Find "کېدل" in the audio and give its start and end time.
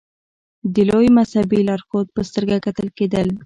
2.97-3.27